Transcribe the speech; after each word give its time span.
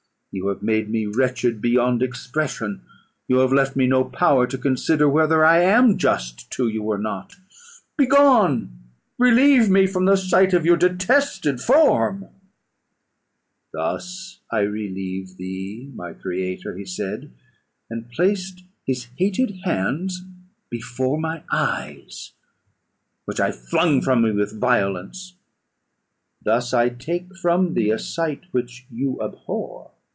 You 0.33 0.47
have 0.47 0.63
made 0.63 0.89
me 0.89 1.07
wretched 1.07 1.61
beyond 1.61 2.01
expression. 2.01 2.83
You 3.27 3.39
have 3.39 3.51
left 3.51 3.75
me 3.75 3.85
no 3.85 4.05
power 4.05 4.47
to 4.47 4.57
consider 4.57 5.09
whether 5.09 5.43
I 5.43 5.59
am 5.59 5.97
just 5.97 6.49
to 6.51 6.69
you, 6.69 6.83
or 6.83 6.97
not. 6.97 7.35
Begone! 7.97 8.71
relieve 9.19 9.69
me 9.69 9.85
from 9.87 10.05
the 10.05 10.15
sight 10.15 10.53
of 10.53 10.65
your 10.65 10.77
detested 10.77 11.59
form." 11.59 12.27
"Thus 13.73 14.39
I 14.49 14.59
relieve 14.61 15.35
thee, 15.35 15.91
my 15.93 16.13
creator," 16.13 16.77
he 16.77 16.85
said, 16.85 17.33
and 17.89 18.09
placed 18.09 18.63
his 18.85 19.07
hated 19.17 19.57
hands 19.65 20.23
before 20.69 21.19
my 21.19 21.43
eyes, 21.51 22.31
which 23.25 23.41
I 23.41 23.51
flung 23.51 23.99
from 23.99 24.21
me 24.21 24.31
with 24.31 24.57
violence; 24.61 25.35
"thus 26.41 26.73
I 26.73 26.87
take 26.87 27.35
from 27.35 27.73
thee 27.73 27.91
a 27.91 27.99
sight 27.99 28.45
which 28.53 28.85
you 28.89 29.21
abhor. 29.21 29.91